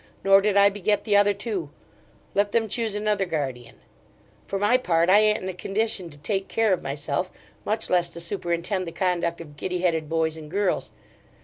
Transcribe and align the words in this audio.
nor 0.23 0.41
did 0.41 0.57
I 0.57 0.69
beget 0.71 1.03
the 1.03 1.15
other 1.15 1.31
two: 1.35 1.69
let 2.33 2.53
them 2.53 2.67
choose 2.67 2.95
another 2.95 3.23
guardian: 3.27 3.75
for 4.47 4.57
my 4.57 4.75
part 4.75 5.11
I 5.11 5.19
an't 5.19 5.43
in 5.43 5.47
a 5.47 5.53
condition 5.53 6.09
to 6.09 6.17
take 6.17 6.47
care 6.47 6.73
of 6.73 6.81
myself; 6.81 7.29
much 7.65 7.87
less 7.87 8.09
to 8.09 8.19
superintend 8.19 8.87
the 8.87 8.91
conduct 8.93 9.41
of 9.41 9.57
giddy 9.57 9.81
headed 9.81 10.09
boys 10.09 10.37
and 10.37 10.49
girls. 10.49 10.91